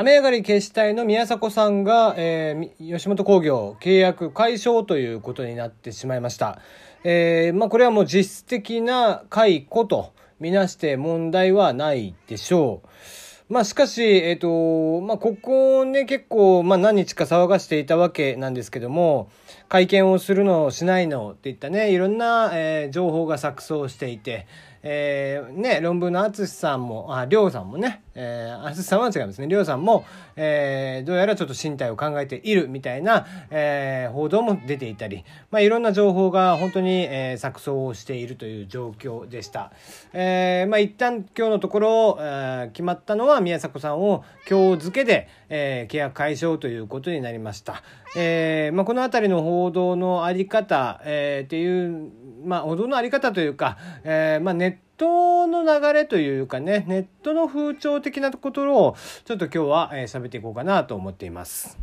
[0.00, 6.58] 雨上がり決死隊の宮迫さんが、えー、吉本興業契約解消ということになってしまいました。
[7.04, 13.52] えー、まあこれはもう実質的な解雇とみなして問題はないでしょう。
[13.52, 19.28] まあしかし、えっ、ー、と、まあここね結構、ま何日か騒がしていたわけなんですけども、
[19.68, 24.46] 会見をするのをしないのっていったね、いろんな、え、情報が錯綜していて、
[24.82, 29.48] え、ね、論文の淳さんも、あ、りょうさんもね、えー、淳さんは違いますね。
[29.48, 30.04] りょうさんも、
[30.36, 39.72] えー、どうやらちょっと身体を考えているみたいな、えー、報道も出ていたり、まあ、いろんな情報が本当に、えー、錯綜をしているという状況でした。
[40.12, 47.82] えー、まあ、一旦今日のところ、えー、決まったのは宮迫さんを今日付けで、えー、契約解消ということになりました。
[48.16, 52.10] えー、まあ、このあたりの報道のあり方、えー、っていう、
[52.44, 61.78] まあ、報道のあり方というか、えー、まあ、ネットの流れというかね、ネットの風潮的なところを、ちょっと今日は喋、えー、っていこうかなと思っています。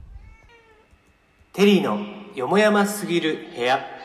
[1.53, 1.99] テリーの
[2.35, 3.97] よもやますぎる部屋。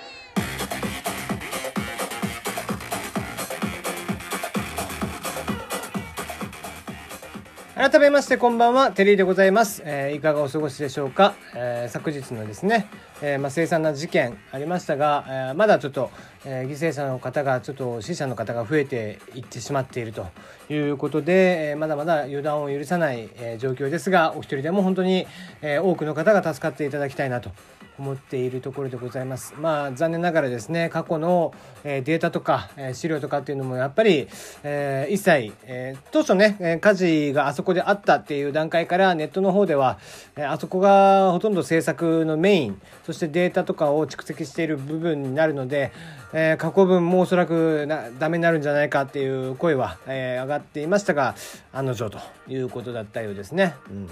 [7.74, 9.82] 改めましてこんばんは、テリーでございます。
[9.84, 12.86] えー、いかがお過ごしでしょうか、えー、昨日のですね、
[13.20, 16.10] えー、まあ、凄惨な事件ありましたが、えー、まだちょっと、
[16.44, 20.26] えー、犠牲者の方がちょっと死者の方が増えていってしまっていると
[20.68, 25.26] いうことで、えー、まだまだ予断を許さない、えー、状況ですがお一人でも本当に、
[25.60, 27.50] えー、多くの方が助かっていただきたいなと
[27.98, 29.54] 思っているところでございます。
[29.58, 31.52] まあ残念ながらですね過去の、
[31.84, 34.28] えー、データとか、えー、資料とかっていうのもやっぱり、
[34.62, 39.98] えー、一切、えー、当初ね、火事があそこであったっていう段階からネットの方では、
[40.36, 45.92] えー、あそこがほとんど制作のメインそしてデータとかを蓄積している部分になるので、
[46.32, 51.34] えー、過去分もおそらくなダメになるんじゃないかっていう声は、えー、上がっていましたが
[51.72, 53.74] 案の定ということだったようですね。
[53.90, 54.08] うん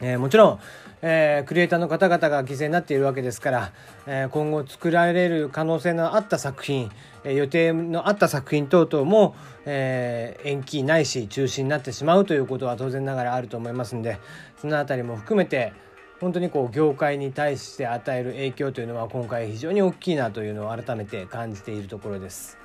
[0.00, 0.60] えー、もちろん、
[1.02, 3.72] えー、クリエイターの方々が犠牲になっているわけですから、
[4.06, 6.90] えー、今後作られる可能性のあった作品、
[7.24, 9.34] え予定のあった作品等々も、
[9.64, 14.18] え延期ないし中止になってしまうということは当然ながらあると思いますんで
[14.60, 15.72] その辺りも含めて
[16.20, 22.58] 本当にこう業界に対して与える影響というのは今回非常に大きいなというのを改めて感じているところです。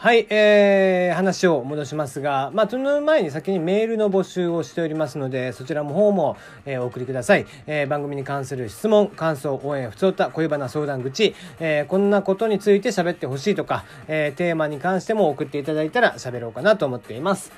[0.00, 6.36] はい、えー、話を戻しますが、まあ、その前に先にメールの募集をしておりますので、そちらの方も、
[6.66, 7.46] えー、お送りください。
[7.66, 17.50] えー、番組に関する質問、感想、応援、ふつおた、恋バナ相談口、えー、こんなことについて喋ってほしいとか、えー、テーマに関しても送っていただいたら喋ろうかなと思っています。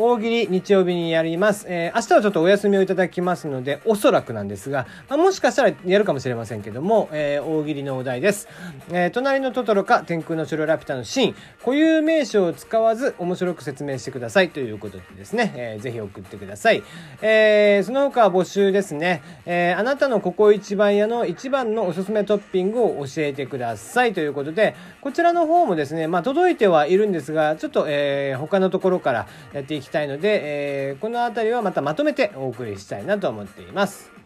[0.00, 1.66] 大喜利日曜日にやります。
[1.68, 8.46] えー、明日はちょっとお休みをいただきますので、おそらくなんですが、まあ、もしかしたらやるかもしれませんけども、えー、大喜利のお題です。
[8.92, 16.84] えー、隣のトトロか天空の城ラピュタのシーン、固有名詞を使わず面白く説明してくださいということでですね、えー、ぜひ送ってください。
[17.20, 34.17] えー、その他は募集ですね、えー、あなたのここ一番屋の一番のおすすめトッピングを教えてくださいということで、こちらの方もですね、まあ届いてはいるんですが、ちょっと、えー、他のところからやっていきたいので、えー、この辺りはまたまとめてお送りしたいなと思っています。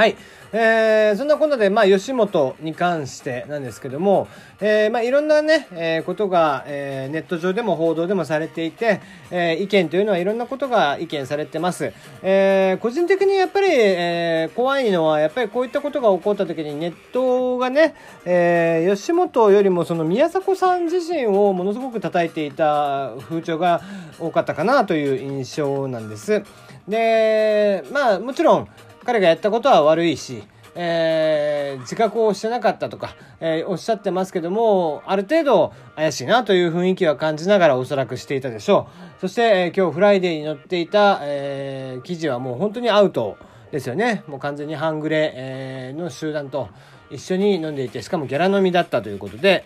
[0.00, 0.16] はい。
[0.54, 4.28] えー、そんなことで、まあ、吉本に関してなんですけども、
[4.62, 11.92] えー、まあ、いろんなね、えー、ことが、えー、ネット上でも報道でもされていて、えー、意見というのはいろんなことが意見されてます。
[12.22, 17.94] えー、個人的にやっぱり、えー、怖いのは、やっぱりこういったことが起こった時にネットがね、
[18.24, 23.82] えー、吉本よりもその宮迫さん自身をものすごく叩いていた風潮が
[24.18, 26.42] 多かったかなという印象なんです。
[26.88, 28.68] で、まあ、もちろん、
[29.04, 30.42] 彼がやったことは悪いし、
[30.74, 38.88] えー、自覚をしてなかったとか、えー、おっしゃってますけども、ある程度怪しいなという雰囲気は感じながらおそらくしていたでしょ
[39.18, 39.20] う。
[39.20, 43.36] そして、えー、今日フライデーに載っていた、えー、記事はもう本当にアウト
[43.72, 44.22] ですよね。
[44.26, 46.68] もう完全に半グレ、えー、の集団と
[47.10, 49.64] 一緒に飲んでいて、しかもギャラ飲みだったということで、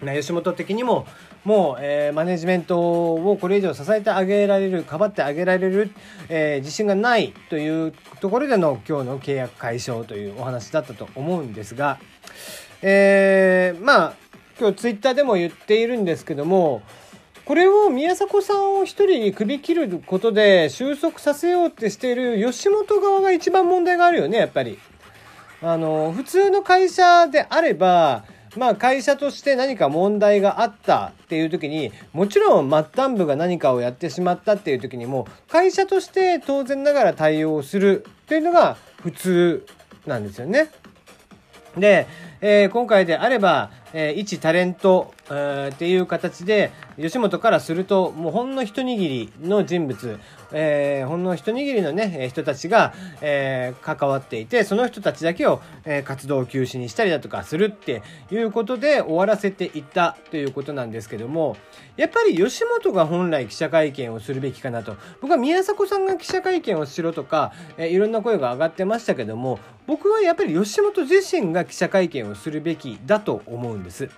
[0.00, 1.06] 吉本的にも
[1.44, 5.90] もう、えー、マネジメントをこれ以上支えてあげられる、かばってあげられる、
[6.28, 11.98] えー、自信がないというところでの今日の契約解消というお話だったと思うんですが、
[12.82, 14.14] えー、まあ、
[14.58, 16.82] 今日ツイッターでも言っているんですけども、
[17.44, 24.78] これを宮迫さんを一人に首切ることで収束させようってしている吉本側が一番問題があるよね、やっぱり。
[25.62, 28.24] あの、普通の会社であれば、
[28.58, 39.64] まあ会社として何か問題があったっていう時に、もちろん末端部が何かをやってしまったっていう時にも、会社として当然ながら対応するというのが普通
[40.06, 40.70] なんですよね。
[41.76, 42.08] で、
[42.40, 50.18] えー、今回であれば、えー、一タレントえー、っていう形で吉本からするともうほんの一握りの人物、
[50.52, 61.56] えー、ほんの一握りのね人たちが、えー、関わっていてその人たちだけを、えー、活動休止にしたりだとかするっていうことで終わらせていったということなんですけども
[61.96, 64.96] やっぱり吉本が本来記者会見をするべきかなと。
[65.20, 74.08] 僕は宮迫さんが記者会見をしろとか、えー、いろんな声が上がってましたけども僕はやっぱり吉本自身が記者会見をするべきだと思うんです。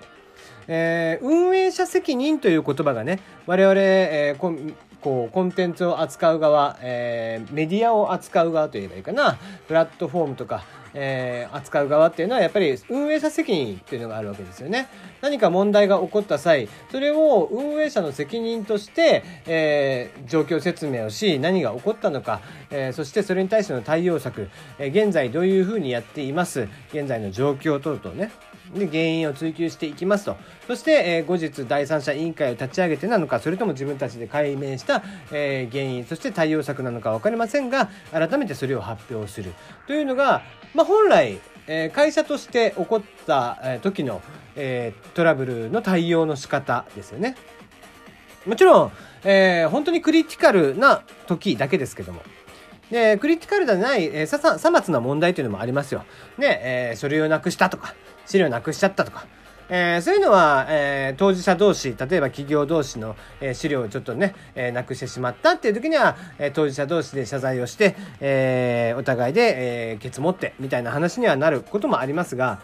[0.69, 4.55] えー、運営者責任という言葉がね我々、えー、こ
[5.01, 9.37] こうコンテンツを扱う側、えー、メディアを扱う側といえばいいかな
[9.67, 10.65] プラットフォームとか、
[10.95, 14.89] えー、扱う側っていうのはやっぱり運営者責任っていうのがあるわけですよね。
[15.21, 22.41] 何か問題が起こった際それを運営者の責任として、えー、状況説明をし何が起こったのか、
[22.71, 24.49] えー、そしてそれに対しての対応策、
[24.79, 26.69] えー、現在どういうふうにやっています。
[26.93, 28.31] 現在の状況等々ね。
[28.75, 30.37] で原因を追求していきますと
[30.67, 35.03] そして、え、後日第三者委員会を立ち上げてなのかそれとも自分たちで解明した、
[35.33, 39.53] え、原因そして対応策なのか分かりませんが改めてそれを発表する
[39.87, 40.43] というのが、
[40.75, 44.23] まあ、本来、え、会社として起こった、時の、
[44.57, 47.37] え、トラブルの対応の仕方ですよね。
[48.47, 48.93] もちろん、
[49.25, 52.23] えー、本当にクリティカルな時だけですけども。
[52.91, 56.05] で、クリティカルではない、えー、さ、さ、さまつな問題というのもありますよ。
[56.39, 57.95] ね、えー、書類をなくしたとか、
[58.31, 59.27] 資料なくしちゃったとか、
[59.69, 72.61] えー、そういうのは、えー、当事者同士、例えば企業同士の、えー、資料をちょっとね、えー、なくしてしまったっていう時には、えー、当事者同士で謝罪をして、えー、お互いで、えー、ケツ持ってみたいな話にはなることもありますが、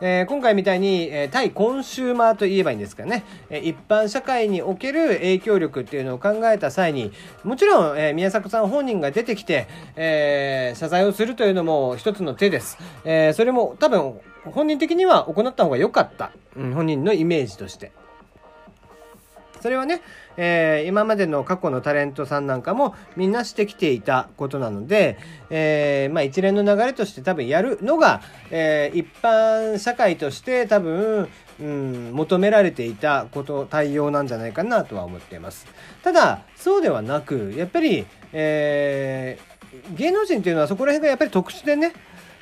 [0.00, 7.12] えー、今回みたいに、えー、対コンシューマーと言えばいいんですかね、えー、一般社会における影響力っていうのを考えた際に、
[7.44, 9.66] もちろん、えー、宮迫さん本人が出てきて、
[9.96, 12.78] えー、謝罪をするというのも一つの手です。
[13.04, 16.32] えー、それも多分、本人的には行った方が良かった。
[16.56, 17.92] うん、本人のイメージとして。
[19.60, 20.02] それはね、
[20.36, 25.18] えー、今までの過去のタレントさんなんかもみんなしてきていたことなので、
[25.50, 31.28] えー、まあ一連の流れとして多分やるのが、えー、一般社会として多分、
[31.60, 35.66] うん、求められていたこと、対応なんじゃないかなとは思っています。
[36.02, 41.92] ただ、そうではなく、やっぱり、えー、芸能人っていうのはそこら辺がやっぱり特殊でね、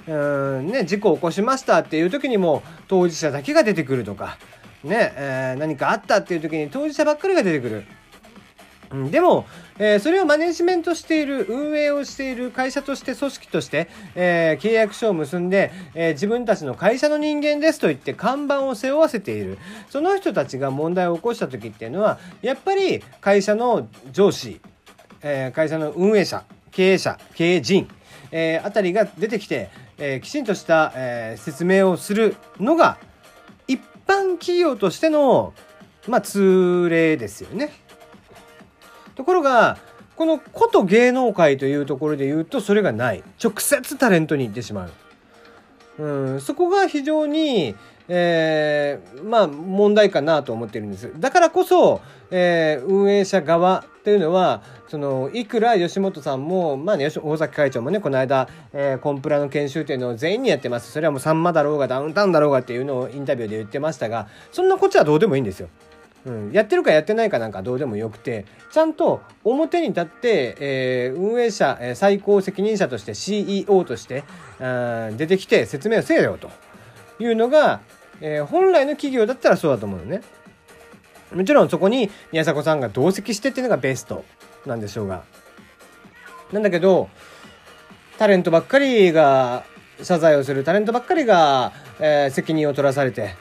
[0.08, 4.38] うんね、事故を起こしましたっていう時にも当事者だけが出てくるとか、
[4.85, 7.85] ね、えー、何かあったっていう時に当事者ばっかりが出てくる。
[8.93, 9.47] うん、でも、
[9.79, 19.58] えー、それをマネジメントしている、運営をしている会社として、組織として、えー、契約書を結んで、えー、自分たちの会社の人間ですと言って看板を背負わせている。
[19.91, 24.61] その人たちが問題を起こした時っていうのは、やっぱり会社の上司、
[25.23, 27.88] え会社の運営者、経営者、経営陣、
[28.31, 32.98] えあたりが出てきて、えきちんとした、え説明をするのが
[33.69, 35.52] 一、般企業としての、
[36.06, 37.72] まあ、通例ですよね。
[39.14, 39.78] ところが、
[40.14, 43.22] このこと芸能界というところで言うと、それがない。
[43.43, 44.88] 直接タレントに行ってしま
[45.98, 46.02] う。
[46.02, 47.75] うん、そこが非常に、
[48.08, 51.12] えー、まあ問題かなと思ってるんです。
[51.19, 52.00] だからこそ、
[52.31, 60.93] えー、運営者側っていうのは、その、いくら吉本さんも、まあね、大崎会長もね、この間、えー、コンプラの研修っていうのを全員にやってます。
[60.93, 65.69] それはもうさんまだろうがダウンタウンだろうがっていうのをインタビューで言ってましたが、そんなこっちはどうでもいいんですよ。
[66.26, 74.25] うん、やってるかやってないかなんかどうでもよくて、ちゃんと表に立って、えー、運営者、えー、最高責任者として CEO として、
[75.17, 76.51] 出てきて説明をせよと
[77.20, 77.81] いうのが、
[78.20, 80.23] えー、本来の企業だったらそうだと思うのね。
[81.35, 84.25] もちろんそこに宮迫さんが同席してっていうのがベスト
[84.65, 85.25] なんでしょうが。
[86.53, 87.08] なんだけど、
[88.19, 89.65] タレントばっかりが
[90.03, 93.35] 謝罪をする、タレントばっかりが、えー、責任を取らされて、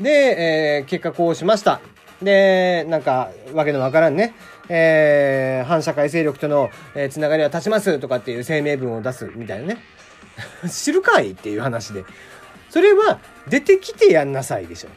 [0.00, 1.80] で、えー、結果こうしました。
[2.22, 4.34] で、なんか、わけのわからんね、
[4.68, 9.78] えー、反社会勢力との、えー、つながりは断ちますとかっていう声明文を出すみたいなね。
[10.70, 12.04] 知るかいっていう話で。
[12.70, 14.88] それは出てきてやんなさいでしょ。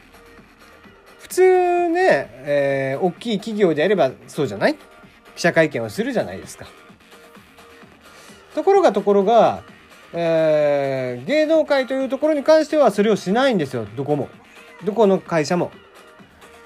[1.18, 4.76] 普通ね、えー、大きい企業であればそうじゃない？
[5.34, 6.66] 記者会見をするじゃないですか。
[8.54, 9.64] ところがところが、
[10.12, 14.28] えー、芸能界というところに関してはそれをしないんですよ、どこも。
[14.84, 15.72] どこの会社も。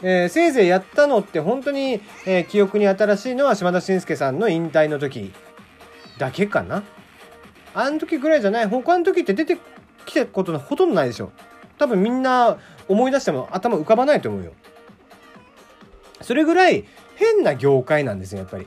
[0.02, 5.32] えー、せいぜいやったのって本当に、えー、記憶に新しいのは島田紳介さんの引退の時
[6.18, 6.82] だけかな。
[7.74, 8.66] あの時ぐらいじゃない？
[8.66, 9.56] 他の時って出て
[10.08, 11.32] きたことほとんどないでしょ。
[11.78, 14.52] 多分みんな思い出しても頭浮かばないと思うよ。
[16.20, 16.84] それぐらい
[17.14, 18.66] 変な業界なんですよ、やっぱり。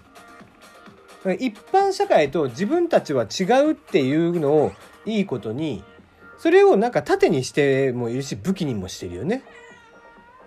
[1.39, 4.71] 一般社会と自分たちは違うっていうのを
[5.05, 5.83] いいことに、
[6.37, 9.43] それをなんか盾にしてもいるし、武器にもしてるよね。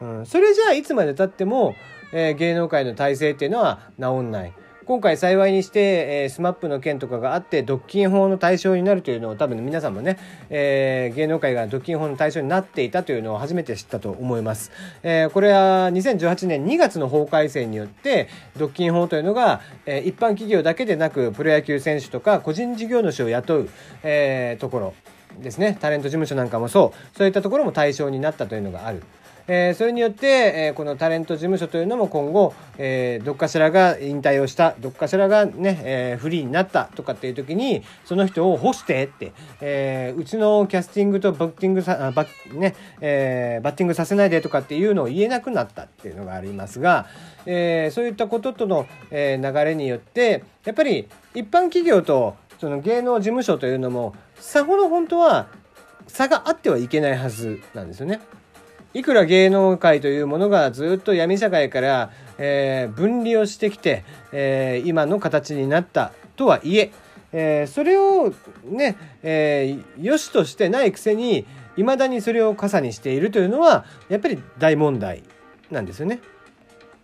[0.01, 1.77] うん、それじゃあいつまでたっても、
[2.13, 4.53] えー、芸能界の体制っていうのは治んない。
[4.87, 5.81] 今回幸いにして、
[6.25, 10.19] えー、 SMAP の件とかがあって独禁法の対象になるというのを多分皆さんもね、
[10.50, 14.73] えー、芸能界が独禁法の対象になっていたというのを初めて知ったと思います。
[15.03, 23.69] えー、これは2018年2月の法改正によって独禁法というのが、えー、一般企業だけでなくプロ野球選手とか個人事業主を雇う、
[24.03, 24.95] えー、ところ
[25.41, 29.03] ですねタレント事務所なんかもそうそういったところも対象になったというのがある。
[29.47, 47.07] えー、それによって、えー、このタレント事務所というのも今後、えー、どっかしらが引退をしたどっかしらがね、え、フリーになったとかっていう時にその人を干してって、え、うちのキャスティングとバッティングさバッ,、ねえ、バッティングさせないでとかっていうのを言えなくなったっていうのがありますが、
[47.45, 55.49] え、そういったこととの、え、流れによってやっぱり一般企業とその芸能事務所というのもさほど本当は
[56.07, 58.21] 差があってはいけないはずなんですよね。
[58.95, 66.93] いくら芸能界というものがずっと闇社会から、えー、分離をしてきて、えー、今の形になったとはいえ
[67.33, 68.33] えー、それを
[68.65, 75.25] ね、えー、良しとしてないくせに未だにそれを傘にしているというのはやっぱり大問題
[75.73, 76.21] なんですよね。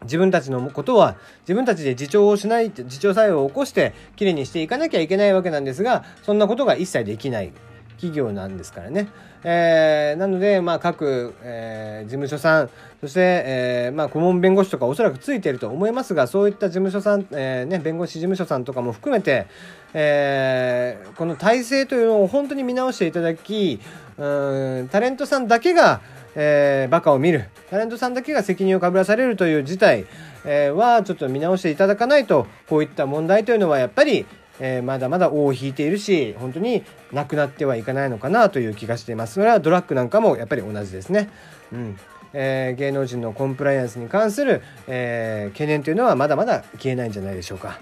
[0.03, 7.53] 自分たちのことは自分たちで自重をしない自重作用を起こしてきれいにしていかなきゃいけないわけなんですがそんなことが一切できない
[8.01, 9.09] 企業なんですからね。
[9.45, 19.47] えー、なので、まあ、各、えー、事務所さん、そして、えー、まあ、顧問弁護士とかおそらくついていると思いますが、そういった事務所さん、えー、ね、弁護士事務所さんとかも含めて、
[19.95, 23.81] えー、この体制というのを本当に見直していただき、
[24.19, 26.01] うん、タレントさんだけが、
[26.35, 30.07] えー、バカを見る、タレントさんだけが責任をかぶらされるという事態、
[30.45, 34.27] えー、はちょっと見直していただかないと、こういった問題というのはやっぱり、
[34.59, 39.35] えー、まだまだ尾を引いているし本当になくなってはいかないのかなという気がしています。
[39.35, 41.31] それはドラッグなんかもやっぱり同じですね。
[41.73, 41.99] うん。
[42.33, 47.81] えー、芸能人のコンプライアンスに関する、えー、懸念というのはまだまだ消えないんじゃないでしょうか。